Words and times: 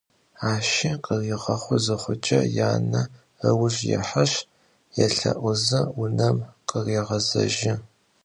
Aşi 0.51 0.91
khıriğexhu 1.03 1.77
zıxhuç'e, 1.85 2.39
yane 2.57 3.01
ıujj 3.47 3.77
yêheşs, 3.89 4.33
yêlhe'uze 4.97 5.81
vunem 5.95 6.37
khırêşejı. 6.67 7.73